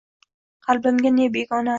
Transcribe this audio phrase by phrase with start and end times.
[0.67, 1.69] Qalbimga ne begona